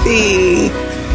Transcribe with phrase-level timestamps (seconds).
[0.00, 0.68] happy.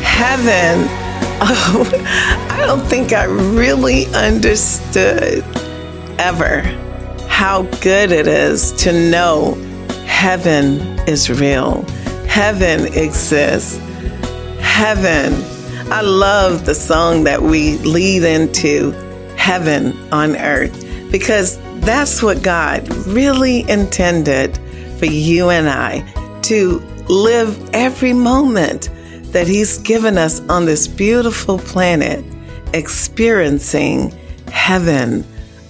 [0.04, 0.90] Heaven.
[1.48, 5.44] Oh, I don't think I really understood
[6.18, 6.62] ever
[7.28, 9.56] how good it is to know
[10.06, 11.82] heaven is real.
[12.26, 13.78] Heaven exists.
[14.62, 15.34] Heaven.
[15.92, 18.92] I love the song that we lead into
[19.36, 24.58] heaven on earth because that's what God really intended
[25.00, 26.00] for you and I
[26.44, 28.90] to live every moment
[29.32, 32.24] that He's given us on this beautiful planet,
[32.74, 34.12] experiencing
[34.52, 35.26] heaven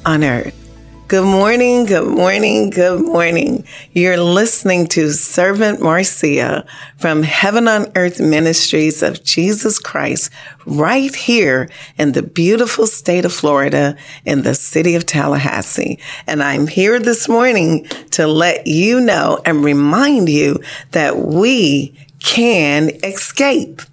[0.06, 0.65] on earth.
[1.08, 3.64] Good morning, good morning, good morning.
[3.94, 6.66] You're listening to Servant Marcia
[6.98, 10.32] from Heaven on Earth Ministries of Jesus Christ
[10.66, 13.96] right here in the beautiful state of Florida
[14.26, 16.00] in the city of Tallahassee.
[16.26, 22.90] And I'm here this morning to let you know and remind you that we can
[23.04, 23.84] escape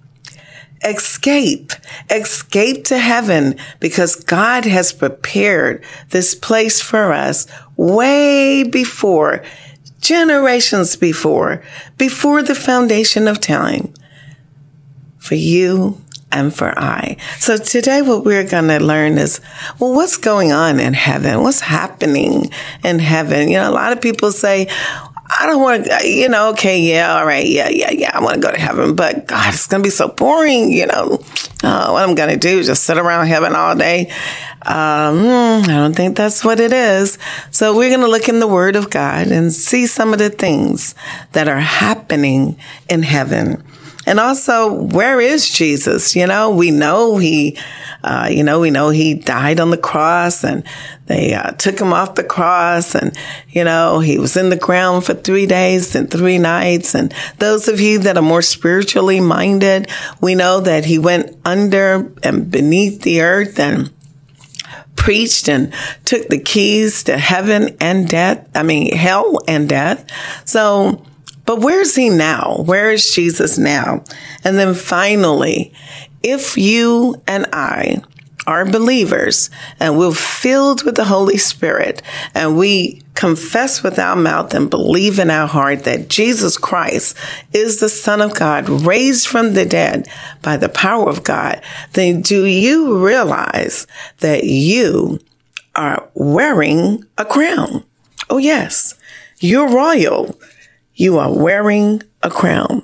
[0.83, 1.71] escape,
[2.09, 9.43] escape to heaven because God has prepared this place for us way before,
[9.99, 11.63] generations before,
[11.97, 13.93] before the foundation of time
[15.17, 17.15] for you and for I.
[17.39, 19.39] So today what we're going to learn is,
[19.79, 21.43] well, what's going on in heaven?
[21.43, 22.51] What's happening
[22.83, 23.49] in heaven?
[23.49, 24.67] You know, a lot of people say,
[25.39, 28.35] I don't want to, you know, okay, yeah, all right, yeah, yeah, yeah, I want
[28.35, 31.19] to go to heaven, but God, it's going to be so boring, you know.
[31.63, 34.09] Uh, what I'm going to do just sit around heaven all day.
[34.65, 37.17] Um, I don't think that's what it is.
[37.51, 40.29] So we're going to look in the Word of God and see some of the
[40.29, 40.93] things
[41.31, 42.57] that are happening
[42.89, 43.63] in heaven.
[44.05, 46.15] And also, where is Jesus?
[46.15, 47.57] You know, we know he,
[48.03, 50.63] uh, you know, we know he died on the cross and
[51.05, 53.17] they uh, took him off the cross and,
[53.49, 56.95] you know, he was in the ground for three days and three nights.
[56.95, 59.89] And those of you that are more spiritually minded,
[60.19, 63.89] we know that he went under and beneath the earth and
[64.95, 65.73] preached and
[66.05, 68.47] took the keys to heaven and death.
[68.55, 70.09] I mean, hell and death.
[70.45, 71.05] So,
[71.45, 72.63] but where's he now?
[72.65, 74.03] Where is Jesus now?
[74.43, 75.73] And then finally,
[76.21, 78.01] if you and I
[78.45, 79.49] are believers
[79.79, 82.01] and we're filled with the Holy Spirit
[82.33, 87.15] and we confess with our mouth and believe in our heart that Jesus Christ
[87.53, 90.07] is the Son of God raised from the dead
[90.41, 91.61] by the power of God,
[91.93, 93.87] then do you realize
[94.19, 95.19] that you
[95.75, 97.83] are wearing a crown?
[98.29, 98.95] Oh, yes,
[99.39, 100.37] you're royal.
[100.95, 102.83] You are wearing a crown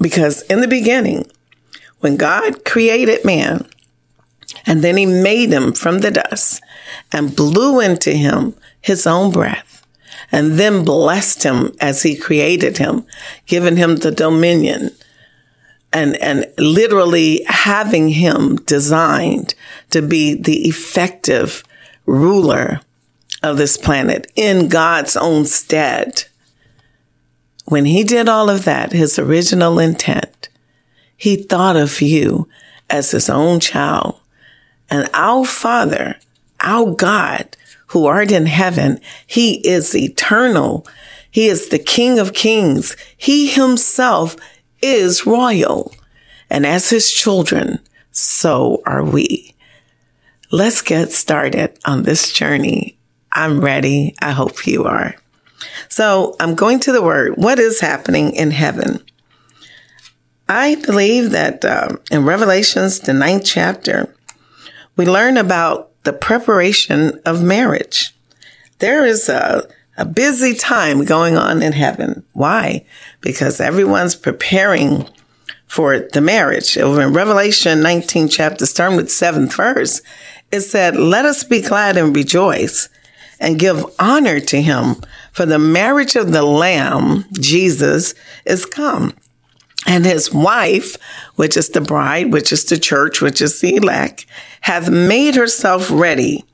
[0.00, 1.30] because in the beginning,
[2.00, 3.68] when God created man,
[4.66, 6.62] and then he made him from the dust
[7.12, 9.86] and blew into him his own breath
[10.30, 13.04] and then blessed him as he created him,
[13.46, 14.90] giving him the dominion
[15.92, 19.54] and, and literally having him designed
[19.90, 21.64] to be the effective
[22.06, 22.80] ruler
[23.42, 26.24] of this planet in God's own stead.
[27.68, 30.48] When he did all of that, his original intent,
[31.16, 32.48] he thought of you
[32.88, 34.20] as his own child
[34.90, 36.18] and our Father,
[36.60, 37.56] our God,
[37.88, 40.86] who art in heaven, he is eternal.
[41.30, 42.96] He is the King of kings.
[43.16, 44.36] He himself
[44.82, 45.94] is royal.
[46.50, 47.80] And as his children,
[48.10, 49.54] so are we.
[50.50, 52.96] Let's get started on this journey.
[53.32, 54.14] I'm ready.
[54.22, 55.14] I hope you are.
[55.88, 57.34] So I'm going to the word.
[57.36, 59.02] What is happening in heaven?
[60.48, 64.14] I believe that um, in Revelations, the ninth chapter,
[64.96, 68.14] we learn about the preparation of marriage.
[68.78, 72.24] There is a, a busy time going on in heaven.
[72.32, 72.86] Why?
[73.20, 75.06] Because everyone's preparing
[75.66, 76.78] for the marriage.
[76.78, 80.00] Over in Revelation 19 chapter, starting with seventh verse,
[80.50, 82.88] it said, let us be glad and rejoice
[83.38, 84.96] and give honor to him
[85.32, 88.14] For the marriage of the Lamb, Jesus,
[88.44, 89.14] is come.
[89.86, 90.96] And his wife,
[91.36, 94.26] which is the bride, which is the church, which is the elect,
[94.62, 96.44] hath made herself ready.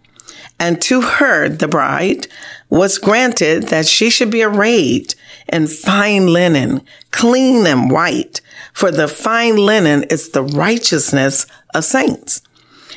[0.60, 2.28] And to her, the bride,
[2.70, 5.14] was granted that she should be arrayed
[5.52, 8.40] in fine linen, clean and white.
[8.72, 12.40] For the fine linen is the righteousness of saints.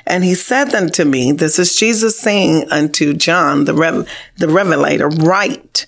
[0.06, 4.08] And he said unto me, this is Jesus saying unto John, the, rev-
[4.38, 5.86] the revelator, write,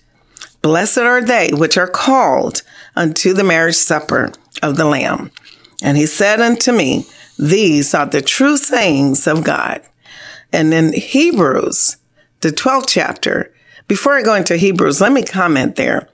[0.61, 2.61] blessed are they which are called
[2.95, 5.31] unto the marriage supper of the Lamb.
[5.81, 7.05] And he said unto me,
[7.37, 9.81] these are the true sayings of God.
[10.51, 11.97] And in Hebrews,
[12.41, 13.53] the 12th chapter,
[13.87, 16.09] before I go into Hebrews, let me comment there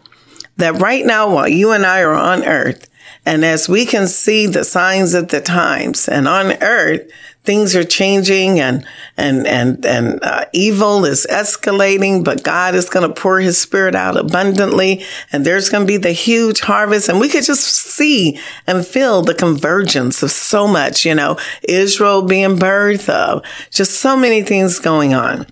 [0.58, 2.88] that right now, while you and I are on earth,
[3.26, 7.10] and as we can see the signs of the times and on earth,
[7.46, 13.08] things are changing and, and, and, and uh, evil is escalating, but God is going
[13.08, 17.08] to pour his spirit out abundantly and there's going to be the huge harvest.
[17.08, 22.24] And we could just see and feel the convergence of so much, you know, Israel
[22.24, 25.46] being birthed of just so many things going on.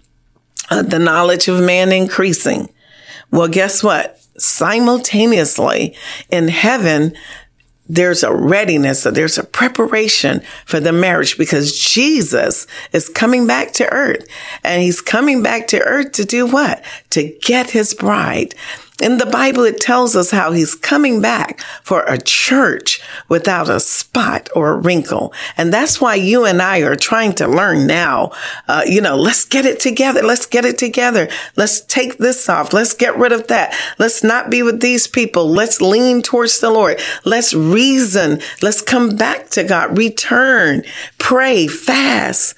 [0.70, 2.70] Uh, the knowledge of man increasing.
[3.32, 4.20] Well, guess what?
[4.38, 5.96] Simultaneously
[6.30, 7.16] in heaven,
[7.90, 13.92] there's a readiness, there's a preparation for the marriage because Jesus is coming back to
[13.92, 14.26] earth
[14.64, 16.84] and he's coming back to earth to do what?
[17.12, 18.56] To get his bride.
[19.04, 23.82] In the Bible, it tells us how he's coming back for a church without a
[23.82, 25.34] spot or a wrinkle.
[25.58, 28.32] And that's why you and I are trying to learn now.
[28.66, 30.22] Uh, you know, let's get it together.
[30.22, 31.28] Let's get it together.
[31.58, 32.72] Let's take this off.
[32.72, 33.76] Let's get rid of that.
[34.00, 35.50] Let's not be with these people.
[35.50, 36.98] Let's lean towards the Lord.
[37.26, 38.40] Let's reason.
[38.62, 39.98] Let's come back to God.
[39.98, 40.84] Return,
[41.18, 42.56] pray, fast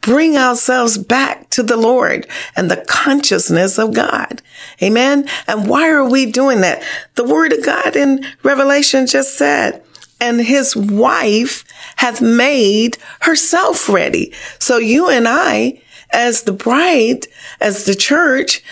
[0.00, 2.26] bring ourselves back to the Lord
[2.56, 4.42] and the consciousness of God.
[4.82, 5.28] Amen.
[5.46, 6.82] And why are we doing that?
[7.14, 9.82] The word of God in Revelation just said,
[10.20, 11.64] and his wife
[11.96, 14.32] hath made herself ready.
[14.58, 15.82] So you and I,
[16.12, 17.26] as the bride,
[17.60, 18.62] as the church,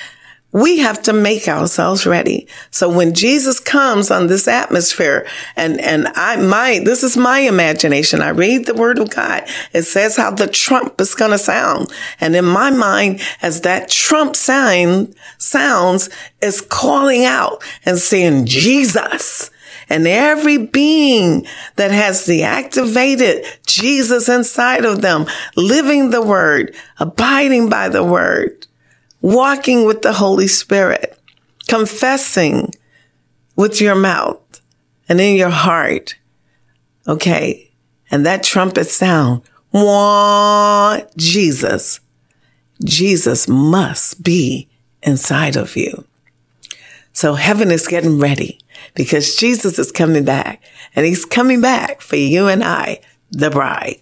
[0.52, 2.48] we have to make ourselves ready.
[2.70, 8.22] So when Jesus comes on this atmosphere and, and I, my, this is my imagination.
[8.22, 9.44] I read the word of God.
[9.74, 11.92] It says how the trump is going to sound.
[12.18, 16.08] And in my mind, as that trump sound sounds,
[16.40, 19.50] is calling out and saying, Jesus.
[19.90, 21.46] And every being
[21.76, 28.66] that has the activated Jesus inside of them, living the word, abiding by the word,
[29.20, 31.18] walking with the Holy Spirit,
[31.68, 32.72] confessing
[33.56, 34.60] with your mouth
[35.08, 36.16] and in your heart.
[37.06, 37.70] Okay.
[38.10, 39.42] And that trumpet sound,
[39.72, 42.00] wah, Jesus.
[42.84, 44.68] Jesus must be
[45.02, 46.04] inside of you.
[47.12, 48.60] So heaven is getting ready
[48.94, 50.62] because Jesus is coming back
[50.94, 53.00] and he's coming back for you and I,
[53.30, 53.98] the bride.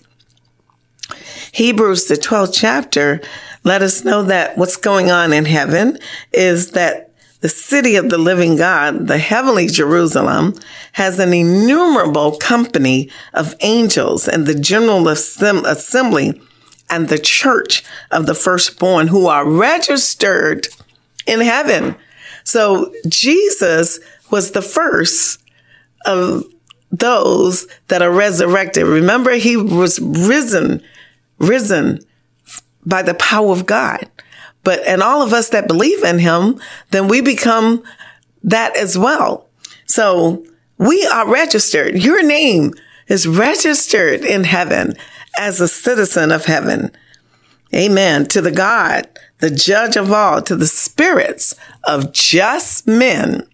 [1.52, 3.22] Hebrews, the 12th chapter,
[3.66, 5.98] let us know that what's going on in heaven
[6.32, 7.10] is that
[7.40, 10.54] the city of the living God, the heavenly Jerusalem,
[10.92, 16.40] has an innumerable company of angels and the general assembly
[16.88, 17.82] and the church
[18.12, 20.68] of the firstborn who are registered
[21.26, 21.96] in heaven.
[22.44, 23.98] So Jesus
[24.30, 25.40] was the first
[26.06, 26.44] of
[26.92, 28.84] those that are resurrected.
[28.86, 30.84] Remember, he was risen
[31.38, 32.00] risen
[32.86, 34.08] by the power of God.
[34.64, 37.82] But, and all of us that believe in him, then we become
[38.42, 39.48] that as well.
[39.86, 40.44] So
[40.78, 41.96] we are registered.
[41.96, 42.72] Your name
[43.08, 44.94] is registered in heaven
[45.38, 46.90] as a citizen of heaven.
[47.74, 48.26] Amen.
[48.26, 53.46] To the God, the judge of all, to the spirits of just men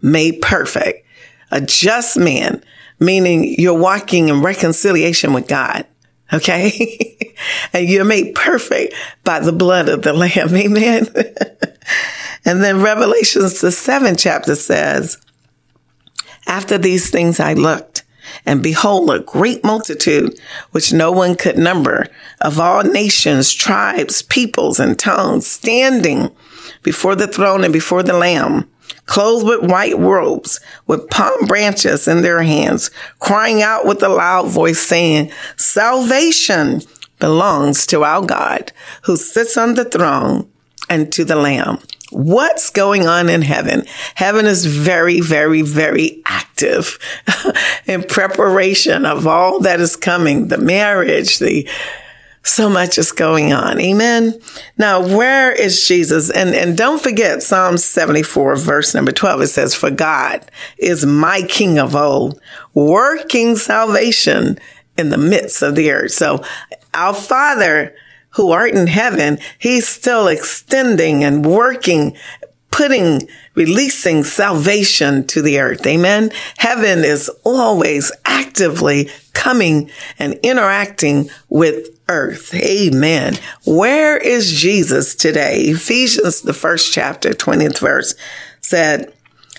[0.00, 1.06] made perfect.
[1.50, 2.62] A just man,
[2.98, 5.86] meaning you're walking in reconciliation with God.
[6.32, 7.36] Okay.
[7.72, 10.54] and you're made perfect by the blood of the lamb.
[10.54, 11.06] Amen.
[12.44, 15.18] and then Revelations, the seventh chapter says,
[16.46, 18.02] after these things I looked
[18.46, 20.38] and behold a great multitude
[20.72, 22.06] which no one could number
[22.40, 26.30] of all nations, tribes, peoples and tongues standing
[26.82, 28.68] before the throne and before the lamb
[29.06, 34.48] clothed with white robes, with palm branches in their hands, crying out with a loud
[34.48, 36.82] voice saying, salvation
[37.18, 40.50] belongs to our God who sits on the throne
[40.88, 41.78] and to the lamb.
[42.10, 43.84] What's going on in heaven?
[44.14, 46.98] Heaven is very, very, very active
[47.86, 51.68] in preparation of all that is coming, the marriage, the
[52.44, 53.80] So much is going on.
[53.80, 54.38] Amen.
[54.76, 56.30] Now, where is Jesus?
[56.30, 59.40] And, and don't forget Psalm 74, verse number 12.
[59.40, 62.38] It says, For God is my King of old,
[62.74, 64.58] working salvation
[64.98, 66.12] in the midst of the earth.
[66.12, 66.44] So
[66.92, 67.94] our Father
[68.34, 72.16] who art in heaven, he's still extending and working,
[72.74, 75.86] putting, releasing salvation to the earth.
[75.86, 76.32] Amen.
[76.58, 79.88] Heaven is always actively coming
[80.18, 82.52] and interacting with earth.
[82.52, 83.36] Amen.
[83.64, 85.60] Where is Jesus today?
[85.60, 88.16] Ephesians, the first chapter, 20th verse
[88.60, 89.12] said,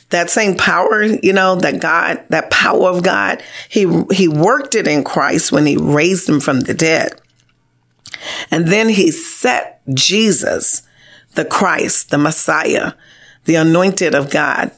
[0.10, 4.88] that same power, you know, that God, that power of God, he, he worked it
[4.88, 7.20] in Christ when he raised him from the dead.
[8.52, 10.82] And then he set Jesus,
[11.36, 12.94] the Christ, the Messiah,
[13.46, 14.72] the anointed of God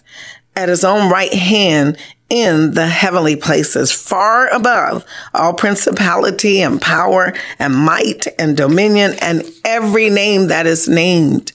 [0.55, 1.97] at his own right hand
[2.29, 9.45] in the heavenly places, far above all principality and power and might and dominion and
[9.63, 11.53] every name that is named,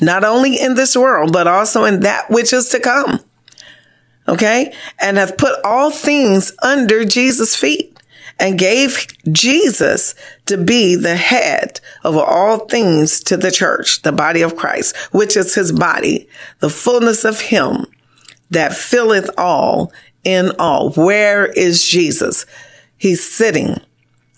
[0.00, 3.18] not only in this world, but also in that which is to come.
[4.28, 4.74] Okay.
[5.00, 7.97] And have put all things under Jesus' feet
[8.40, 10.14] and gave Jesus
[10.46, 15.36] to be the head of all things to the church, the body of Christ, which
[15.36, 16.28] is his body,
[16.60, 17.86] the fullness of him
[18.50, 19.92] that filleth all
[20.24, 20.90] in all.
[20.90, 22.46] Where is Jesus?
[22.96, 23.80] He's sitting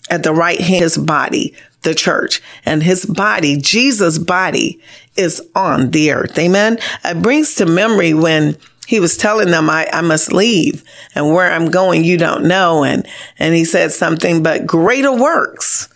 [0.09, 4.81] at the right hand, his body, the church, and his body, Jesus' body
[5.15, 6.37] is on the earth.
[6.37, 6.77] Amen.
[7.03, 8.57] It brings to memory when
[8.91, 10.83] he was telling them, I, I must leave
[11.15, 12.83] and where I'm going, you don't know.
[12.83, 13.07] And,
[13.39, 15.87] and he said something, but greater works,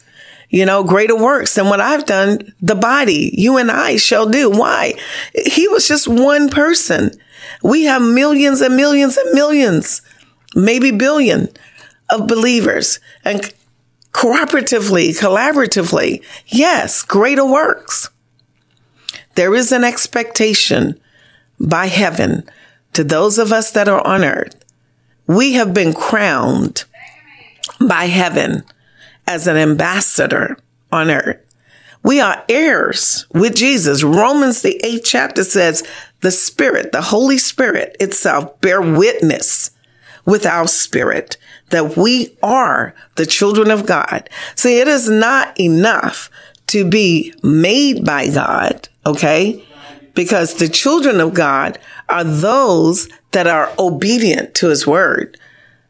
[0.49, 2.53] you know, greater works than what I've done.
[2.61, 4.49] The body, you and I shall do.
[4.49, 4.93] Why?
[5.33, 7.11] He was just one person.
[7.61, 10.01] We have millions and millions and millions,
[10.55, 11.49] maybe billion
[12.09, 13.53] of believers and
[14.13, 16.23] cooperatively, collaboratively.
[16.47, 18.09] Yes, greater works.
[19.33, 20.97] There is an expectation
[21.59, 22.49] by heaven
[22.95, 24.55] to those of us that are on earth.
[25.27, 26.85] We have been crowned
[27.79, 28.63] by heaven
[29.27, 30.57] as an ambassador
[30.91, 31.41] on earth.
[32.03, 34.03] We are heirs with Jesus.
[34.03, 35.83] Romans, the eighth chapter says,
[36.21, 39.71] the Spirit, the Holy Spirit itself bear witness
[40.25, 41.37] with our spirit
[41.69, 44.29] that we are the children of God.
[44.55, 46.29] See, it is not enough
[46.67, 49.63] to be made by God, okay?
[50.15, 51.77] Because the children of God
[52.09, 55.37] are those that are obedient to his word.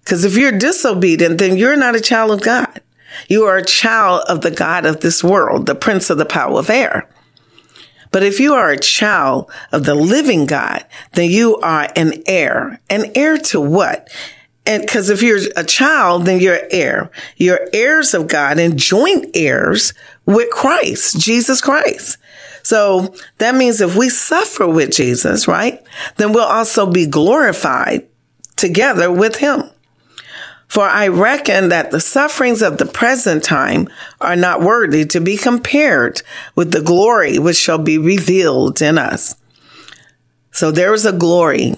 [0.03, 2.81] Because if you're disobedient, then you're not a child of God.
[3.27, 6.59] You are a child of the God of this world, the prince of the power
[6.59, 7.09] of air.
[8.11, 12.79] But if you are a child of the living God, then you are an heir.
[12.89, 14.09] An heir to what?
[14.65, 17.11] And because if you're a child, then you're heir.
[17.37, 19.93] You're heirs of God and joint heirs
[20.25, 22.17] with Christ, Jesus Christ.
[22.65, 25.79] So that means if we suffer with Jesus, right,
[26.17, 28.07] then we'll also be glorified
[28.55, 29.69] together with him.
[30.67, 33.87] For I reckon that the sufferings of the present time
[34.19, 36.23] are not worthy to be compared
[36.55, 39.35] with the glory which shall be revealed in us.
[40.51, 41.75] So there is a glory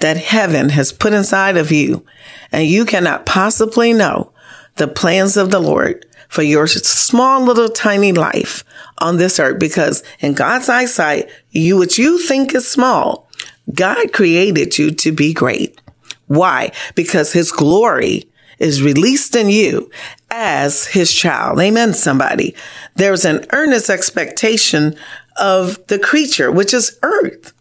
[0.00, 2.04] that heaven has put inside of you,
[2.52, 4.30] and you cannot possibly know
[4.76, 8.64] the plans of the Lord for your small little tiny life
[8.96, 13.28] on this earth because in God's eyesight, you, what you think is small,
[13.74, 15.78] God created you to be great.
[16.28, 16.72] Why?
[16.94, 18.24] Because his glory
[18.58, 19.90] is released in you
[20.30, 21.60] as his child.
[21.60, 22.54] Amen, somebody.
[22.96, 24.96] There's an earnest expectation
[25.36, 27.52] of the creature, which is earth.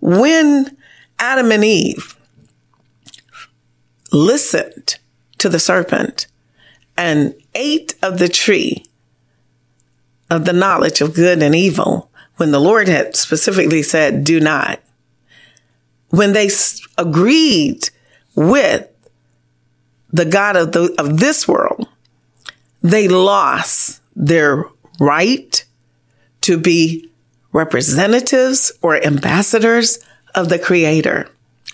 [0.00, 0.76] When
[1.18, 2.14] Adam and Eve
[4.12, 4.98] listened
[5.38, 6.26] to the serpent
[6.96, 8.84] and ate of the tree
[10.30, 14.80] of the knowledge of good and evil, when the Lord had specifically said, do not,
[16.10, 16.50] when they
[16.98, 17.90] agreed
[18.34, 18.88] with
[20.12, 21.88] the God of the, of this world,
[22.82, 24.64] they lost their
[25.00, 25.64] right
[26.42, 27.10] to be
[27.52, 29.98] representatives or ambassadors
[30.34, 31.28] of the creator.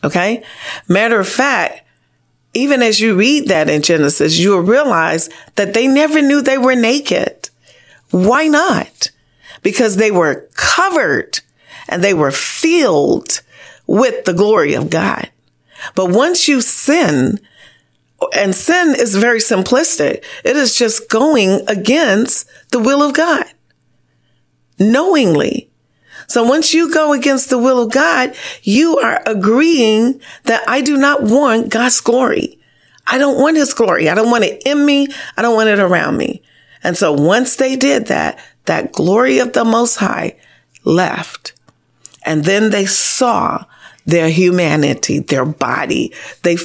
[0.04, 0.42] Okay.
[0.88, 1.82] Matter of fact,
[2.54, 6.74] even as you read that in Genesis, you'll realize that they never knew they were
[6.74, 7.50] naked.
[8.10, 9.10] Why not?
[9.62, 11.40] Because they were covered
[11.88, 13.42] and they were filled
[13.86, 15.30] with the glory of God.
[15.94, 17.40] But once you sin,
[18.34, 23.46] and sin is very simplistic, it is just going against the will of God
[24.78, 25.70] knowingly.
[26.32, 30.96] So once you go against the will of God, you are agreeing that I do
[30.96, 32.58] not want God's glory.
[33.06, 34.08] I don't want his glory.
[34.08, 35.08] I don't want it in me.
[35.36, 36.40] I don't want it around me.
[36.82, 40.36] And so once they did that, that glory of the Most High
[40.84, 41.52] left.
[42.24, 43.66] And then they saw
[44.06, 46.14] their humanity, their body.
[46.44, 46.56] They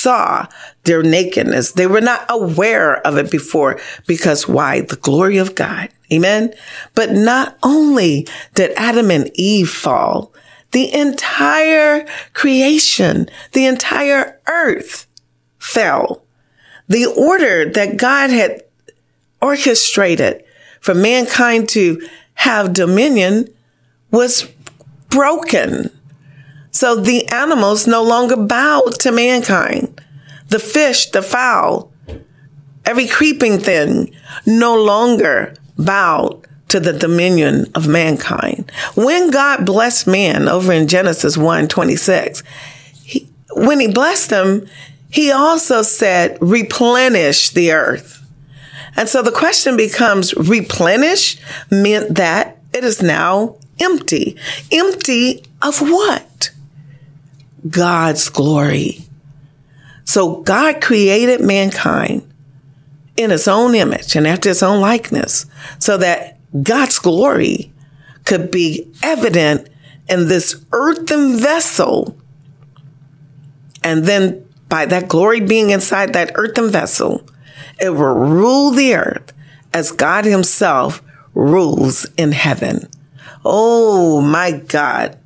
[0.00, 0.46] saw
[0.84, 1.72] their nakedness.
[1.72, 4.82] They were not aware of it before because why?
[4.82, 5.90] The glory of God.
[6.12, 6.54] Amen.
[6.94, 10.32] But not only did Adam and Eve fall,
[10.72, 15.06] the entire creation, the entire earth
[15.58, 16.22] fell.
[16.88, 18.62] The order that God had
[19.42, 20.44] orchestrated
[20.80, 23.48] for mankind to have dominion
[24.10, 24.48] was
[25.08, 25.90] broken.
[26.70, 30.00] So the animals no longer bowed to mankind.
[30.48, 31.92] The fish, the fowl,
[32.84, 34.14] every creeping thing
[34.46, 38.70] no longer bowed to the dominion of mankind.
[38.94, 42.42] When God blessed man over in Genesis 1 26,
[43.02, 44.66] he, when he blessed them,
[45.10, 48.24] he also said, replenish the earth.
[48.96, 51.38] And so the question becomes replenish
[51.70, 54.36] meant that it is now empty.
[54.70, 56.50] Empty of what?
[57.68, 59.04] God's glory.
[60.04, 62.26] So God created mankind
[63.16, 65.46] in his own image and after his own likeness
[65.78, 67.72] so that God's glory
[68.24, 69.68] could be evident
[70.08, 72.16] in this earthen vessel.
[73.84, 77.26] And then by that glory being inside that earthen vessel,
[77.80, 79.32] it will rule the earth
[79.72, 81.02] as God himself
[81.34, 82.88] rules in heaven.
[83.44, 85.18] Oh my God.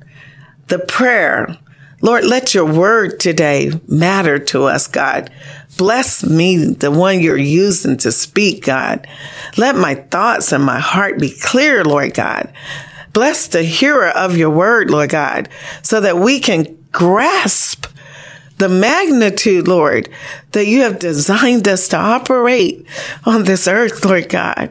[0.67, 1.57] The prayer,
[2.05, 5.31] Lord, let your word today matter to us, God.
[5.75, 9.07] Bless me, the one you're using to speak, God.
[9.57, 12.53] Let my thoughts and my heart be clear, Lord God.
[13.11, 15.49] Bless the hearer of your word, Lord God,
[15.81, 17.87] so that we can grasp
[18.59, 20.07] the magnitude, Lord,
[20.51, 22.85] that you have designed us to operate
[23.25, 24.69] on this earth, Lord God.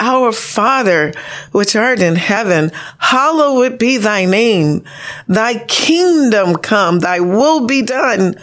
[0.00, 1.12] Our Father,
[1.52, 4.84] which art in heaven, hallowed be thy name.
[5.28, 8.36] Thy kingdom come, thy will be done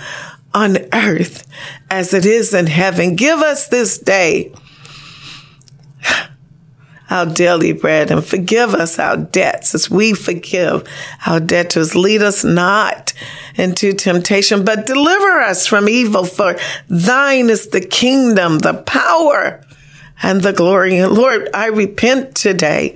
[0.54, 1.48] on earth
[1.90, 3.16] as it is in heaven.
[3.16, 4.54] Give us this day
[7.12, 10.88] our daily bread and forgive us our debts as we forgive
[11.28, 11.94] our debtors.
[11.94, 13.14] Lead us not
[13.56, 16.24] into temptation, but deliver us from evil.
[16.24, 19.62] For thine is the kingdom, the power,
[20.24, 20.98] and the glory.
[20.98, 22.96] And Lord, I repent today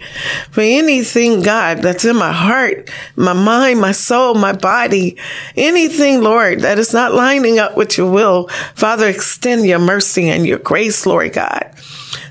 [0.51, 5.17] for anything, God, that's in my heart, my mind, my soul, my body,
[5.55, 8.47] anything, Lord, that is not lining up with your will.
[8.75, 11.71] Father, extend your mercy and your grace, Lord God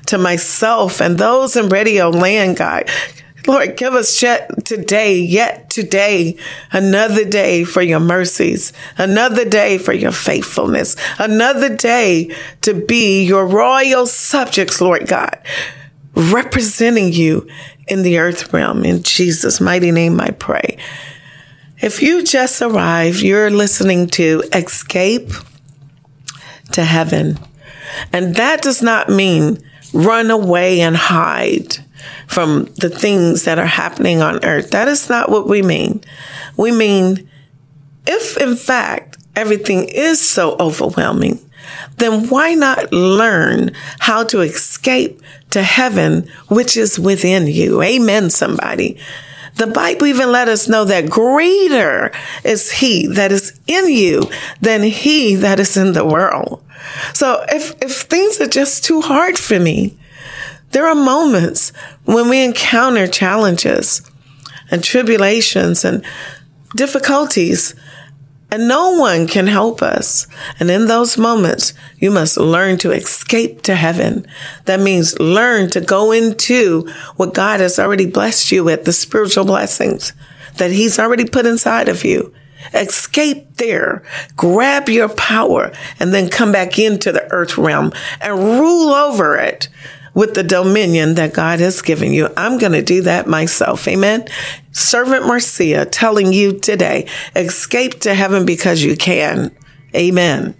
[0.07, 2.89] to myself and those in radio land, God.
[3.47, 6.37] Lord, give us yet today, yet today,
[6.71, 13.45] another day for your mercies, another day for your faithfulness, another day to be your
[13.45, 15.37] royal subjects, Lord God,
[16.15, 17.47] representing you
[17.87, 18.83] in the earth realm.
[18.83, 20.77] In Jesus' mighty name, I pray.
[21.79, 25.29] If you just arrived, you're listening to Escape
[26.71, 27.37] to Heaven.
[28.11, 29.59] And that does not mean
[29.93, 31.84] run away and hide
[32.27, 34.71] from the things that are happening on earth.
[34.71, 36.01] That is not what we mean.
[36.57, 37.29] We mean,
[38.05, 41.39] if in fact everything is so overwhelming,
[41.97, 47.81] then why not learn how to escape to heaven, which is within you?
[47.81, 48.97] Amen, somebody.
[49.55, 52.11] The Bible even let us know that greater
[52.43, 56.61] is he that is in you than he that is in the world.
[57.13, 59.97] So if, if things are just too hard for me,
[60.75, 61.71] there are moments
[62.03, 64.01] when we encounter challenges
[64.69, 66.03] and tribulations and
[66.75, 67.73] difficulties
[68.51, 70.27] and no one can help us.
[70.59, 74.27] And in those moments, you must learn to escape to heaven.
[74.65, 79.45] That means learn to go into what God has already blessed you with, the spiritual
[79.45, 80.11] blessings
[80.57, 82.33] that He's already put inside of you.
[82.73, 84.03] Escape there,
[84.35, 89.69] grab your power, and then come back into the earth realm and rule over it
[90.15, 92.29] with the dominion that God has given you.
[92.35, 93.87] I'm going to do that myself.
[93.87, 94.27] Amen.
[94.71, 99.55] Servant Marcia telling you today, escape to heaven because you can.
[99.93, 100.55] Amen.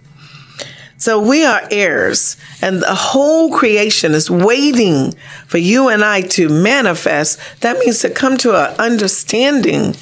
[0.98, 5.12] So we are heirs and the whole creation is waiting
[5.46, 7.38] for you and I to manifest.
[7.60, 9.94] That means to come to an understanding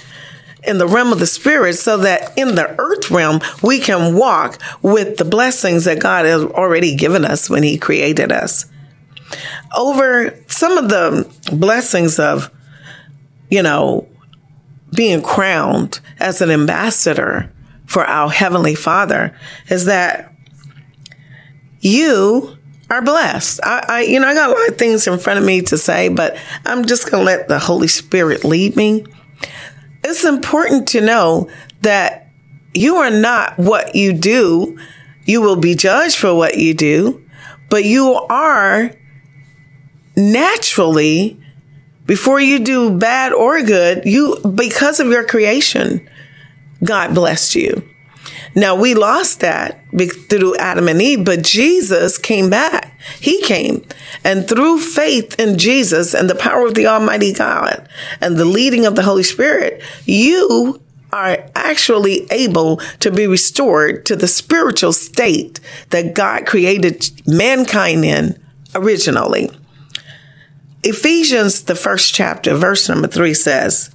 [0.62, 4.60] in the realm of the spirit so that in the earth realm we can walk
[4.82, 8.66] with the blessings that God has already given us when he created us
[9.76, 12.50] over some of the blessings of,
[13.50, 14.08] you know,
[14.94, 17.52] being crowned as an ambassador
[17.86, 19.36] for our Heavenly Father
[19.68, 20.32] is that
[21.80, 22.56] you
[22.90, 23.60] are blessed.
[23.62, 25.78] I, I, you know, I got a lot of things in front of me to
[25.78, 29.04] say, but I'm just going to let the Holy Spirit lead me.
[30.02, 31.50] It's important to know
[31.82, 32.28] that
[32.74, 34.78] you are not what you do.
[35.24, 37.24] You will be judged for what you do,
[37.70, 38.90] but you are
[40.16, 41.40] naturally,
[42.06, 46.08] before you do bad or good, you, because of your creation,
[46.82, 47.88] God blessed you.
[48.54, 49.80] Now we lost that
[50.28, 52.98] through Adam and Eve, but Jesus came back.
[53.20, 53.84] He came
[54.22, 57.88] and through faith in Jesus and the power of the Almighty God
[58.20, 60.80] and the leading of the Holy Spirit, you
[61.12, 68.40] are actually able to be restored to the spiritual state that God created mankind in
[68.74, 69.50] originally.
[70.84, 73.90] Ephesians, the first chapter, verse number three says,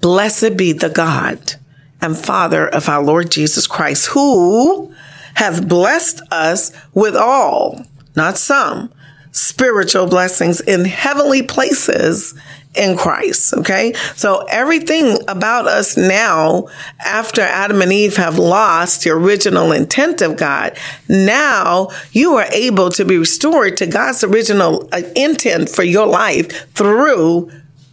[0.00, 1.56] Blessed be the God
[2.00, 4.94] and Father of our Lord Jesus Christ, who
[5.34, 8.92] hath blessed us with all, not some,
[9.32, 12.34] spiritual blessings in heavenly places
[12.74, 13.54] in Christ.
[13.54, 13.92] Okay.
[14.14, 16.68] So everything about us now,
[17.00, 20.76] after Adam and Eve have lost the original intent of God,
[21.08, 26.72] now you are able to be restored to God's original uh, intent for your life
[26.74, 27.50] through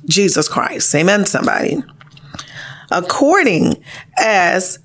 [0.07, 0.93] Jesus Christ.
[0.93, 1.81] Amen, somebody
[2.91, 3.83] according
[4.17, 4.79] as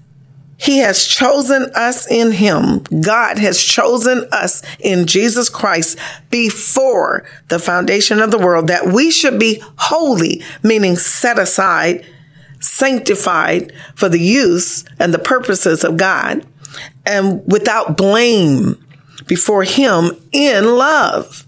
[0.61, 2.83] he has chosen us in him.
[3.01, 9.11] God has chosen us in Jesus Christ before the foundation of the world that we
[9.11, 12.05] should be holy, meaning set aside,
[12.61, 16.47] sanctified for the use and the purposes of God
[17.07, 18.85] and without blame
[19.27, 21.47] before him in love.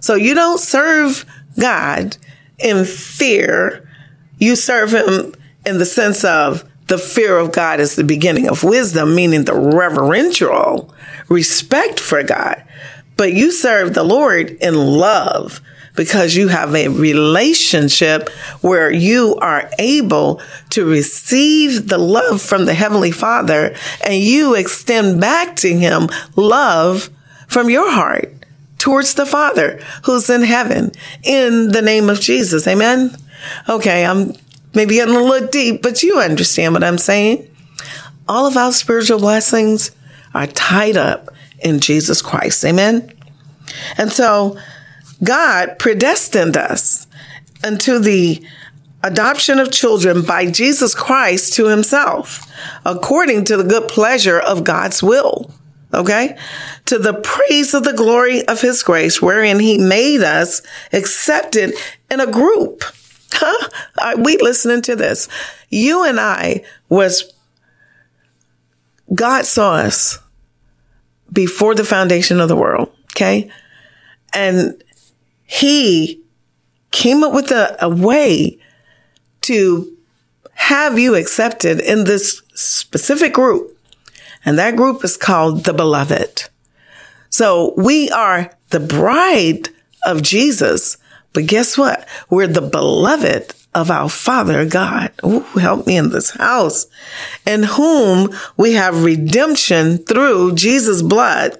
[0.00, 1.24] So you don't serve
[1.58, 2.18] God
[2.58, 3.88] in fear.
[4.36, 5.32] You serve him
[5.64, 9.54] in the sense of the fear of God is the beginning of wisdom, meaning the
[9.54, 10.94] reverential
[11.28, 12.62] respect for God.
[13.16, 15.60] But you serve the Lord in love
[15.96, 18.28] because you have a relationship
[18.60, 25.20] where you are able to receive the love from the Heavenly Father and you extend
[25.20, 27.10] back to Him love
[27.46, 28.32] from your heart
[28.78, 30.90] towards the Father who's in heaven
[31.22, 32.66] in the name of Jesus.
[32.66, 33.16] Amen.
[33.68, 34.34] Okay, I'm
[34.74, 37.48] maybe getting a little deep, but you understand what I'm saying.
[38.28, 39.90] All of our spiritual blessings
[40.32, 42.64] are tied up in Jesus Christ.
[42.64, 43.12] Amen.
[43.96, 44.58] And so
[45.22, 47.06] God predestined us
[47.62, 48.44] unto the
[49.02, 52.50] adoption of children by Jesus Christ to himself,
[52.84, 55.50] according to the good pleasure of God's will.
[55.92, 56.36] Okay.
[56.86, 60.60] To the praise of the glory of his grace, wherein he made us
[60.92, 61.74] accepted
[62.10, 62.82] in a group
[63.42, 65.28] Are we listening to this?
[65.68, 67.32] You and I was,
[69.14, 70.18] God saw us
[71.32, 72.90] before the foundation of the world.
[73.12, 73.50] Okay.
[74.32, 74.82] And
[75.44, 76.22] he
[76.90, 78.58] came up with a, a way
[79.42, 79.96] to
[80.54, 83.76] have you accepted in this specific group.
[84.44, 86.48] And that group is called the beloved.
[87.30, 89.68] So we are the bride
[90.06, 90.96] of Jesus
[91.34, 92.08] but guess what?
[92.30, 95.12] We're the beloved of our Father God.
[95.24, 96.86] Ooh, help me in this house.
[97.44, 101.58] In whom we have redemption through Jesus' blood,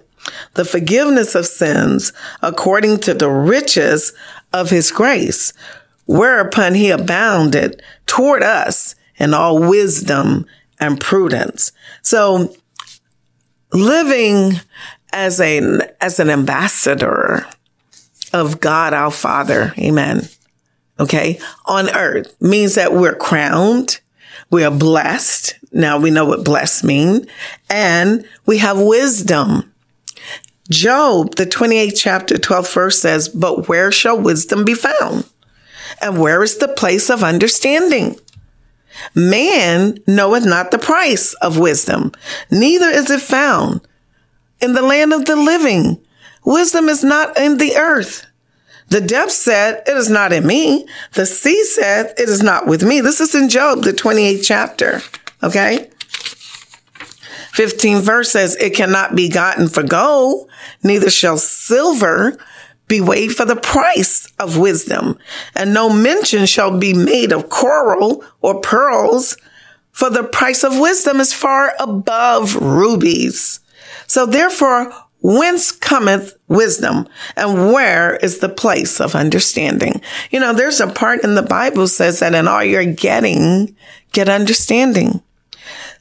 [0.54, 4.12] the forgiveness of sins according to the riches
[4.52, 5.52] of his grace,
[6.06, 10.46] whereupon he abounded toward us in all wisdom
[10.78, 11.72] and prudence.
[12.02, 12.54] So
[13.72, 14.60] living
[15.12, 17.46] as an, as an ambassador,
[18.34, 19.72] of God our Father.
[19.78, 20.28] Amen.
[20.98, 21.38] Okay.
[21.66, 24.00] On earth means that we're crowned.
[24.50, 25.58] We are blessed.
[25.72, 27.26] Now we know what blessed mean
[27.70, 29.72] and we have wisdom.
[30.70, 35.28] Job, the 28th chapter, 12th verse says, but where shall wisdom be found?
[36.00, 38.16] And where is the place of understanding?
[39.14, 42.12] Man knoweth not the price of wisdom,
[42.50, 43.86] neither is it found
[44.60, 46.00] in the land of the living.
[46.44, 48.26] Wisdom is not in the earth.
[48.88, 50.86] The depth said, It is not in me.
[51.14, 53.00] The sea said, It is not with me.
[53.00, 55.00] This is in Job, the 28th chapter.
[55.42, 55.90] Okay.
[57.52, 60.50] 15 verse says, It cannot be gotten for gold,
[60.82, 62.36] neither shall silver
[62.88, 65.18] be weighed for the price of wisdom.
[65.54, 69.36] And no mention shall be made of coral or pearls,
[69.92, 73.60] for the price of wisdom is far above rubies.
[74.06, 74.92] So therefore,
[75.26, 80.02] Whence cometh wisdom and where is the place of understanding?
[80.30, 83.74] You know, there's a part in the Bible says that in all you're getting,
[84.12, 85.22] get understanding.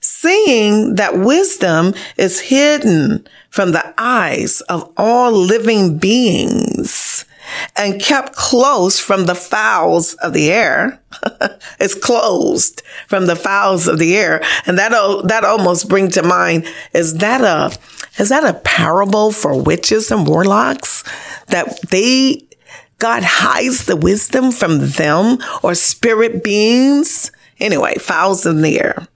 [0.02, 7.24] seeing that wisdom is hidden from the eyes of all living beings
[7.78, 11.02] and kept close from the fowls of the air.
[11.80, 14.42] it's closed from the fowls of the air.
[14.66, 14.92] And that,
[15.28, 17.78] that almost bring to mind, is that a,
[18.18, 21.04] is that a parable for witches and warlocks
[21.48, 22.48] that they,
[23.00, 27.32] God hides the wisdom from them or spirit beings?
[27.60, 29.08] Anyway, fowls in the air.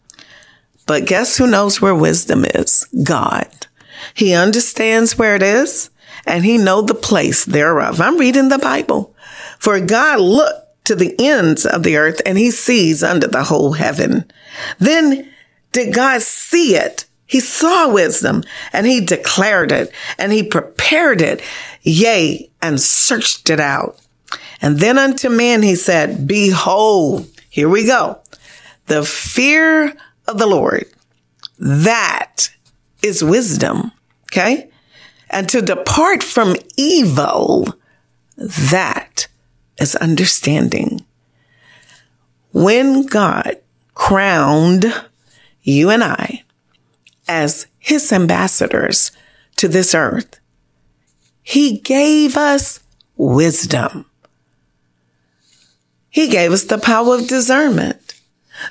[0.85, 2.85] But guess who knows where wisdom is?
[3.03, 3.67] God.
[4.13, 5.89] He understands where it is
[6.25, 8.01] and he know the place thereof.
[8.01, 9.15] I'm reading the Bible.
[9.59, 13.73] For God looked to the ends of the earth and he sees under the whole
[13.73, 14.31] heaven.
[14.79, 15.29] Then
[15.71, 17.05] did God see it?
[17.27, 21.41] He saw wisdom and he declared it and he prepared it,
[21.81, 23.99] yea, and searched it out.
[24.61, 28.19] And then unto man he said, behold, here we go.
[28.87, 29.93] The fear
[30.27, 30.85] of the Lord,
[31.59, 32.49] that
[33.03, 33.91] is wisdom.
[34.31, 34.69] Okay
[35.29, 37.67] and to depart from evil,
[38.37, 39.27] that
[39.79, 41.05] is understanding.
[42.51, 43.57] When God
[43.93, 44.85] crowned
[45.61, 46.43] you and I
[47.27, 49.11] as his ambassadors
[49.57, 50.39] to this earth,
[51.43, 52.79] he gave us
[53.15, 54.05] wisdom.
[56.09, 58.19] He gave us the power of discernment.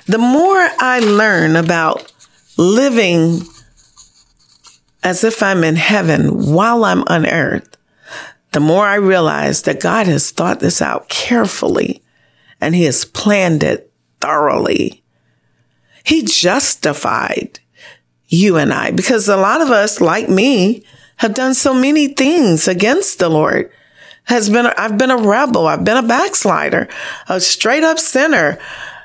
[0.05, 2.11] The more I learn about
[2.57, 3.41] living
[5.03, 7.77] as if I'm in heaven while I'm on earth,
[8.51, 12.03] the more I realize that God has thought this out carefully
[12.59, 15.03] and he has planned it thoroughly.
[16.03, 17.59] He justified
[18.27, 20.83] you and I because a lot of us, like me,
[21.17, 23.71] have done so many things against the Lord.
[24.25, 25.67] Has been, I've been a rebel.
[25.67, 26.89] I've been a backslider,
[27.29, 28.59] a straight up sinner,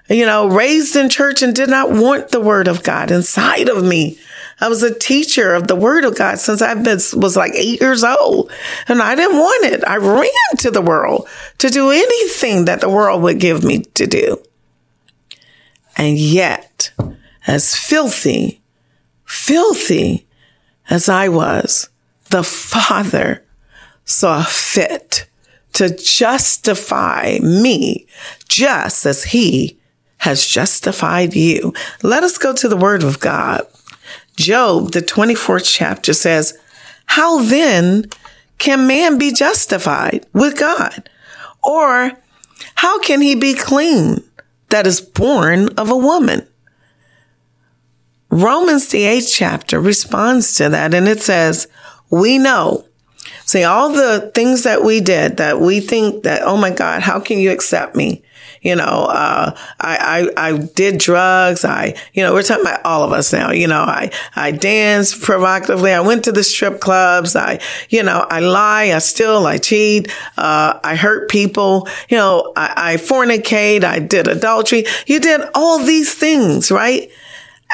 [0.09, 3.85] you know, raised in church and did not want the word of God inside of
[3.85, 4.19] me.
[4.61, 8.05] I was a teacher of the word of God since I was like eight years
[8.05, 8.51] old
[8.89, 9.87] and I didn't want it.
[9.87, 14.07] I ran to the world to do anything that the world would give me to
[14.07, 14.43] do.
[15.97, 16.93] And yet,
[17.47, 18.62] as filthy,
[19.33, 20.27] filthy
[20.91, 21.89] as I was,
[22.31, 23.43] the Father
[24.05, 25.27] saw fit
[25.73, 28.07] to justify me
[28.47, 29.79] just as he
[30.19, 31.73] has justified you.
[32.03, 33.67] Let us go to the word of God.
[34.37, 36.59] Job, the 24th chapter says,
[37.07, 38.11] How then
[38.59, 41.09] can man be justified with God?
[41.65, 42.13] Or
[42.75, 44.23] how can he be clean
[44.69, 46.47] that is born of a woman?
[48.33, 51.69] Romans, the eighth chapter, responds to that and it says,
[52.09, 52.87] We know.
[53.45, 57.21] See, all the things that we did that we think that, oh my God, how
[57.21, 58.25] can you accept me?
[58.63, 61.65] You know, uh, I, I, I did drugs.
[61.65, 63.51] I, you know, we're talking about all of us now.
[63.51, 65.93] You know, I, I danced provocatively.
[65.93, 67.37] I went to the strip clubs.
[67.37, 68.93] I, you know, I lie.
[68.95, 69.47] I steal.
[69.47, 70.11] I cheat.
[70.39, 71.89] Uh, I hurt people.
[72.09, 73.85] You know, I, I fornicate.
[73.85, 74.85] I did adultery.
[75.07, 77.11] You did all these things, right?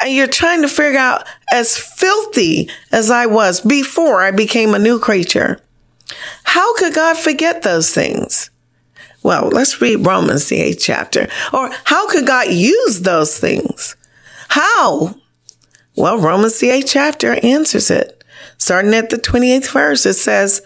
[0.01, 4.79] And you're trying to figure out as filthy as I was before I became a
[4.79, 5.59] new creature.
[6.43, 8.49] How could God forget those things?
[9.21, 11.27] Well, let's read Romans, the eighth chapter.
[11.51, 13.95] Or how could God use those things?
[14.49, 15.15] How?
[15.95, 18.23] Well, Romans, the eighth chapter answers it.
[18.57, 20.61] Starting at the 28th verse, it says,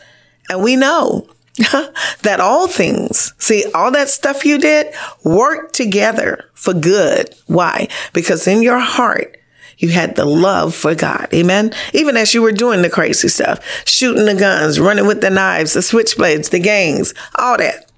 [0.49, 1.27] and we know
[2.23, 7.33] that all things, see, all that stuff you did work together for good.
[7.45, 7.87] Why?
[8.11, 9.37] Because in your heart,
[9.77, 11.27] you had the love for God.
[11.33, 11.73] Amen.
[11.93, 15.73] Even as you were doing the crazy stuff, shooting the guns, running with the knives,
[15.73, 17.91] the switchblades, the gangs, all that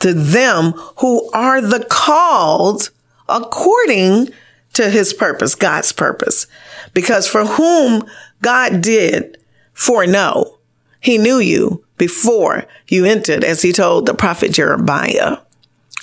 [0.00, 2.90] to them who are the called
[3.28, 4.28] according
[4.74, 6.46] to his purpose, God's purpose.
[6.92, 8.04] Because for whom
[8.42, 9.38] God did
[9.72, 10.58] foreknow,
[11.00, 15.38] he knew you before you entered, as he told the prophet Jeremiah.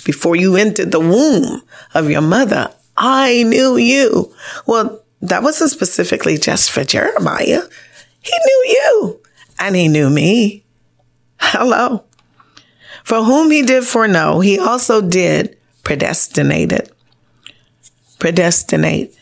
[0.03, 1.61] Before you entered the womb
[1.93, 4.33] of your mother, I knew you.
[4.65, 7.61] Well, that wasn't specifically just for Jeremiah.
[8.21, 9.21] He knew you
[9.59, 10.63] and he knew me.
[11.39, 12.03] Hello.
[13.03, 16.91] For whom he did foreknow, he also did predestinate it.
[18.19, 19.15] Predestinate.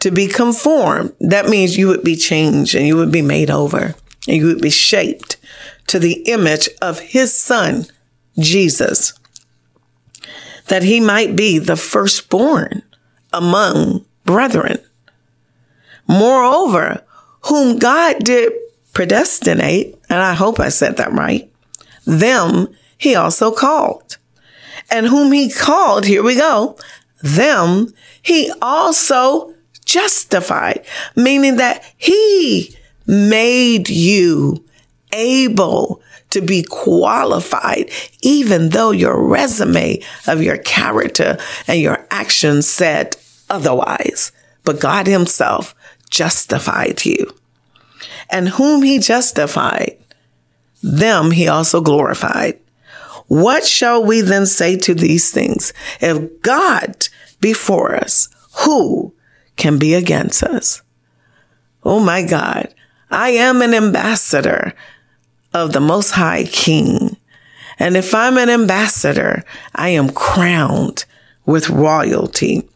[0.00, 1.14] To be conformed.
[1.20, 3.94] That means you would be changed and you would be made over
[4.28, 5.36] and you would be shaped
[5.94, 7.86] to the image of his son,
[8.36, 9.12] Jesus,
[10.66, 12.82] that he might be the firstborn
[13.32, 14.78] among brethren.
[16.08, 17.04] Moreover,
[17.42, 18.52] whom God did
[18.92, 21.48] predestinate, and I hope I said that right,
[22.04, 22.66] them
[22.98, 24.18] he also called.
[24.90, 26.76] And whom he called, here we go,
[27.22, 29.54] them he also
[29.84, 32.76] justified, meaning that he
[33.06, 34.63] made you
[35.14, 37.90] able to be qualified,
[38.22, 43.16] even though your resume of your character and your actions said
[43.48, 44.32] otherwise.
[44.64, 45.74] But God himself
[46.10, 47.32] justified you.
[48.30, 49.96] And whom he justified,
[50.82, 52.58] them he also glorified.
[53.26, 55.72] What shall we then say to these things?
[56.00, 57.08] If God
[57.40, 58.28] before us,
[58.64, 59.14] who
[59.56, 60.82] can be against us?
[61.84, 62.74] Oh my God,
[63.10, 64.74] I am an ambassador
[65.54, 67.16] of the Most High King.
[67.78, 69.42] And if I'm an ambassador,
[69.74, 71.04] I am crowned
[71.46, 72.68] with royalty.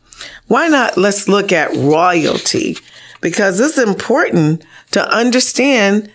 [0.46, 0.96] Why not?
[0.96, 2.78] Let's look at royalty
[3.20, 6.10] because it's important to understand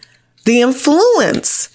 [0.45, 1.69] the influence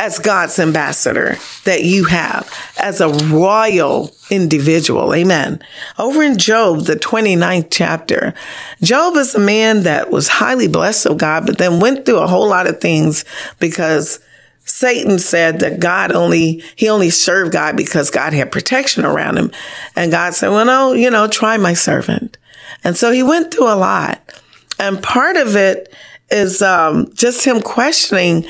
[0.00, 2.50] as God's ambassador that you have
[2.80, 5.14] as a royal individual.
[5.14, 5.62] Amen.
[5.98, 8.34] Over in Job, the 29th chapter,
[8.80, 12.26] Job is a man that was highly blessed of God, but then went through a
[12.26, 13.24] whole lot of things
[13.60, 14.18] because
[14.64, 19.50] Satan said that God only, he only served God because God had protection around him.
[19.96, 22.38] And God said, well, no, you know, try my servant.
[22.84, 24.40] And so he went through a lot.
[24.78, 25.92] And part of it
[26.30, 28.46] is um, just him questioning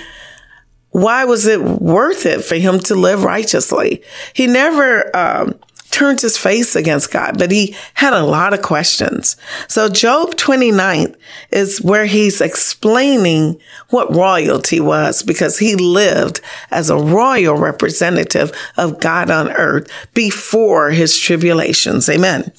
[0.90, 4.03] why was it worth it for him to live righteously?
[4.35, 5.59] He never um,
[5.92, 9.37] turned his face against God, but he had a lot of questions.
[9.68, 11.14] So Job 29
[11.50, 19.00] is where he's explaining what royalty was because he lived as a royal representative of
[19.00, 22.09] God on earth before his tribulations.
[22.09, 22.50] Amen.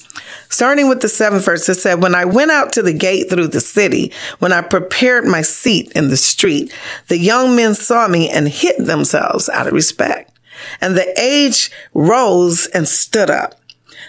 [0.49, 3.47] Starting with the seventh verse, it said, When I went out to the gate through
[3.47, 6.71] the city, when I prepared my seat in the street,
[7.07, 10.32] the young men saw me and hid themselves out of respect.
[10.81, 13.59] And the age rose and stood up.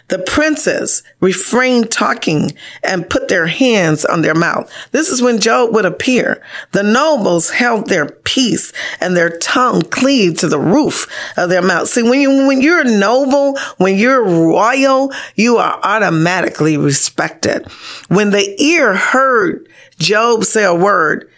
[0.09, 4.71] The princes refrained talking and put their hands on their mouth.
[4.91, 6.43] This is when Job would appear.
[6.73, 11.07] The nobles held their peace and their tongue cleaved to the roof
[11.39, 11.89] of their mouth.
[11.89, 17.67] See, when you, when you're noble, when you're royal, you are automatically respected.
[18.09, 21.31] When the ear heard Job say a word,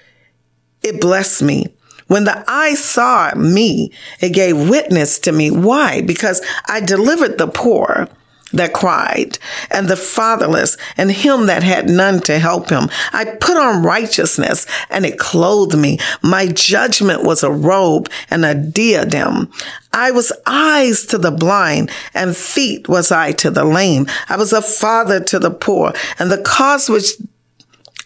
[0.83, 1.76] it blessed me.
[2.07, 5.51] When the eye saw me, it gave witness to me.
[5.51, 6.03] Why?
[6.03, 8.09] Because I delivered the poor
[8.53, 9.39] that cried
[9.71, 12.89] and the fatherless and him that had none to help him.
[13.13, 15.99] I put on righteousness and it clothed me.
[16.23, 19.51] My judgment was a robe and a diadem.
[19.93, 24.07] I was eyes to the blind and feet was I to the lame.
[24.29, 27.15] I was a father to the poor and the cause which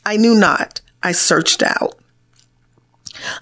[0.06, 1.99] I knew not, I searched out.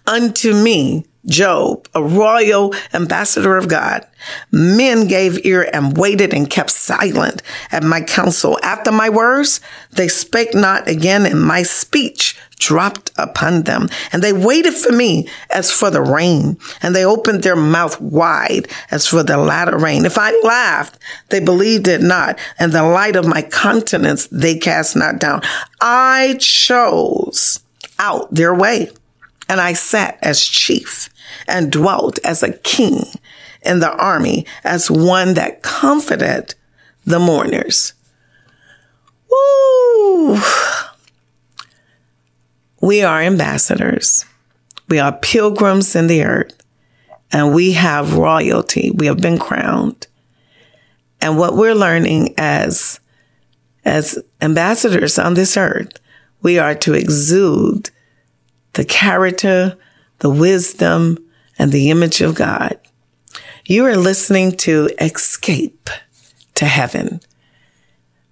[0.07, 4.07] Unto me, Job, a royal ambassador of God,
[4.51, 8.59] men gave ear and waited and kept silent at my counsel.
[8.63, 9.61] After my words,
[9.93, 13.91] they spake not again, and my speech dropped upon them.
[14.11, 18.69] And they waited for me as for the rain, and they opened their mouth wide
[18.91, 20.07] as for the latter rain.
[20.07, 24.97] If I laughed, they believed it not, and the light of my countenance they cast
[24.97, 25.43] not down.
[25.81, 27.61] I chose
[27.99, 28.91] out their way
[29.49, 31.09] and I sat as chief
[31.47, 33.05] and dwelt as a king
[33.63, 36.55] in the army as one that comforted
[37.05, 37.95] the mourners.
[39.31, 40.41] Woo!
[42.81, 44.25] We are ambassadors.
[44.89, 46.63] We are pilgrims in the earth
[47.31, 48.91] and we have royalty.
[48.91, 50.07] We have been crowned.
[51.21, 53.01] And what we're learning as,
[53.85, 55.99] as ambassadors on this earth,
[56.41, 57.91] we are to exude
[58.79, 59.77] the character,
[60.21, 61.19] the wisdom,
[61.59, 62.79] and the image of God.
[63.67, 65.91] You are listening to Escape
[66.55, 67.21] to Heaven.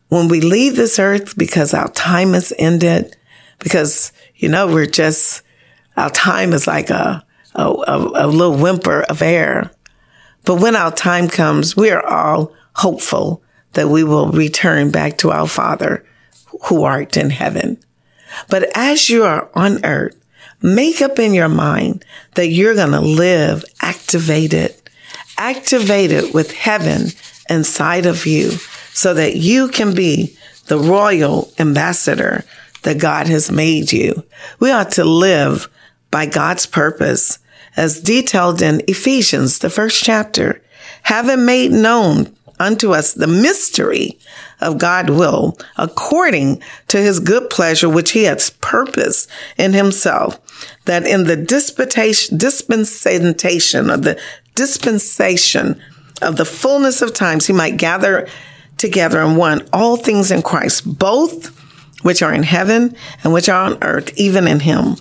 [0.07, 3.17] When we leave this earth because our time is ended,
[3.59, 5.43] because, you know, we're just,
[5.97, 9.73] our time is like a, a, a, a little whimper of air.
[10.45, 15.33] But when our time comes, we are all hopeful that we will return back to
[15.33, 16.07] our Father
[16.67, 17.79] who art in heaven.
[18.49, 20.23] But as you are on earth,
[20.67, 24.75] make up in your mind that you're going to live activated,
[25.39, 27.09] activated with heaven
[27.49, 28.51] inside of you
[28.93, 30.37] so that you can be
[30.67, 32.45] the royal ambassador
[32.83, 34.25] that God has made you.
[34.59, 35.69] We ought to live
[36.11, 37.39] by God's purpose
[37.77, 40.63] as detailed in Ephesians, the first chapter,
[41.03, 44.19] having made known unto us the mystery
[44.61, 50.41] of God will according to his good pleasure, which he has purposed in himself,
[50.87, 52.39] that in the dispensation,
[53.91, 54.21] of the
[54.55, 55.81] dispensation
[56.23, 58.27] of the fullness of times, he might gather
[58.79, 61.55] together in one all things in Christ, both
[62.03, 64.97] which are in heaven and which are on earth, even in him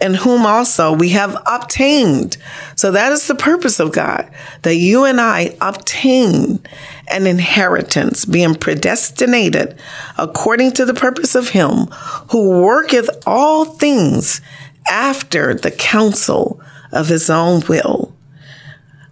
[0.00, 2.36] in whom also we have obtained.
[2.76, 4.30] So that is the purpose of God,
[4.62, 6.60] that you and I obtain
[7.08, 9.78] an inheritance, being predestinated
[10.16, 11.86] according to the purpose of him
[12.30, 14.40] who worketh all things
[14.88, 16.60] after the counsel
[16.92, 18.14] of his own will.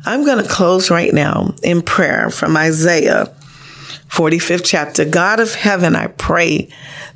[0.05, 3.36] I'm going to close right now in prayer from Isaiah
[4.09, 5.05] 45th chapter.
[5.05, 6.69] God of heaven, I pray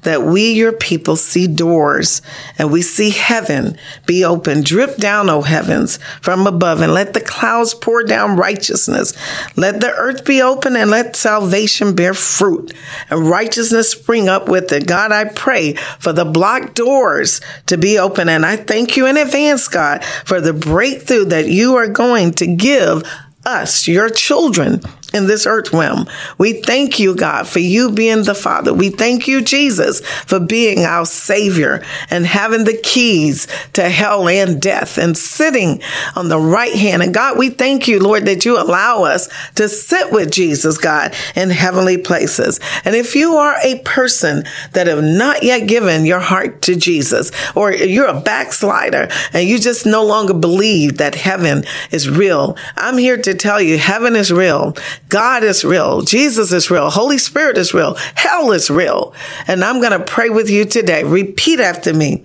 [0.03, 2.21] that we, your people, see doors
[2.59, 3.77] and we see heaven
[4.07, 4.63] be open.
[4.63, 9.15] Drip down, O heavens, from above and let the clouds pour down righteousness.
[9.57, 12.75] Let the earth be open and let salvation bear fruit
[13.09, 14.87] and righteousness spring up with it.
[14.87, 18.29] God, I pray for the blocked doors to be open.
[18.29, 22.47] And I thank you in advance, God, for the breakthrough that you are going to
[22.47, 23.05] give
[23.45, 24.81] us, your children,
[25.13, 26.07] in this earth realm.
[26.39, 28.73] We thank you, God, for you being the Father.
[28.73, 34.61] We thank you, Jesus, for being our Savior and having the keys to hell and
[34.61, 35.81] death and sitting
[36.17, 37.03] on the right hand.
[37.03, 41.15] And God, we thank you, Lord, that you allow us to sit with Jesus, God,
[41.35, 42.61] in heavenly places.
[42.85, 47.31] And if you are a person that have not yet given your heart to Jesus,
[47.55, 52.99] or you're a backslider and you just no longer believe that heaven is real, I'm
[52.99, 54.75] here to tell you heaven is real.
[55.11, 56.03] God is real.
[56.03, 56.89] Jesus is real.
[56.89, 57.97] Holy Spirit is real.
[58.15, 59.13] Hell is real.
[59.47, 61.03] And I'm going to pray with you today.
[61.03, 62.25] Repeat after me.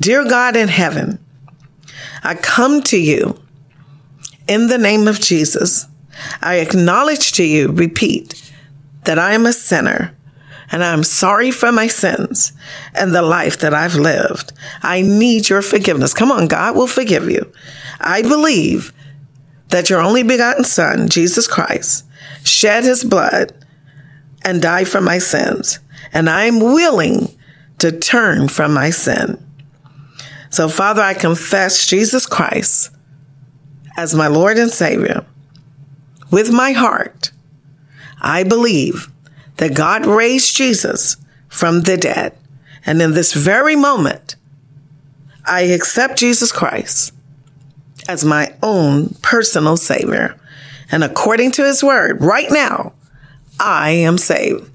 [0.00, 1.24] Dear God in heaven,
[2.24, 3.40] I come to you
[4.48, 5.86] in the name of Jesus.
[6.40, 8.50] I acknowledge to you, repeat,
[9.04, 10.16] that I am a sinner
[10.72, 12.52] and I'm sorry for my sins
[12.94, 14.52] and the life that I've lived.
[14.82, 16.14] I need your forgiveness.
[16.14, 17.52] Come on, God will forgive you.
[18.00, 18.92] I believe
[19.68, 22.05] that your only begotten Son, Jesus Christ,
[22.46, 23.52] shed his blood
[24.42, 25.80] and died for my sins,
[26.12, 27.36] and I am willing
[27.78, 29.42] to turn from my sin.
[30.50, 32.90] So, Father, I confess Jesus Christ
[33.96, 35.26] as my Lord and Savior.
[36.30, 37.30] With my heart,
[38.20, 39.10] I believe
[39.56, 41.16] that God raised Jesus
[41.48, 42.36] from the dead.
[42.84, 44.36] And in this very moment,
[45.44, 47.12] I accept Jesus Christ
[48.08, 50.38] as my own personal Savior.
[50.90, 52.92] And according to His word, right now,
[53.58, 54.70] I am saved.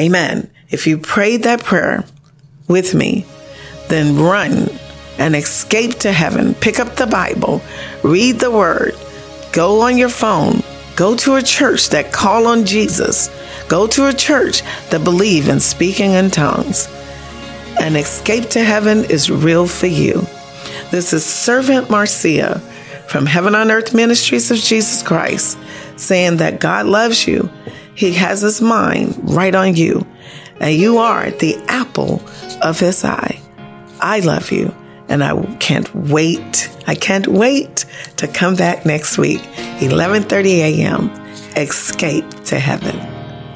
[0.00, 0.50] Amen.
[0.70, 2.04] If you prayed that prayer
[2.68, 3.26] with me,
[3.88, 4.68] then run
[5.18, 6.54] and escape to heaven.
[6.54, 7.62] Pick up the Bible,
[8.02, 8.94] read the word,
[9.52, 10.62] go on your phone,
[10.96, 13.28] go to a church that call on Jesus,
[13.68, 16.88] go to a church that believe in speaking in tongues.
[17.80, 20.26] And escape to heaven is real for you.
[20.90, 22.62] This is Servant Marcia
[23.08, 25.58] from Heaven on Earth Ministries of Jesus Christ
[25.96, 27.50] saying that God loves you.
[27.94, 30.06] He has his mind right on you,
[30.60, 32.22] and you are the apple
[32.62, 33.40] of his eye.
[34.00, 34.74] I love you,
[35.08, 36.68] and I can't wait.
[36.86, 37.84] I can't wait
[38.16, 39.42] to come back next week,
[39.80, 41.10] 11:30 a.m.
[41.56, 42.96] Escape to heaven.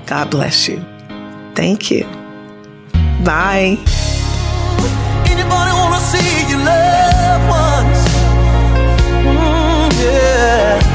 [0.06, 0.78] God bless you.
[1.54, 2.04] Thank you.
[3.24, 3.76] Bye.
[10.58, 10.87] Yeah.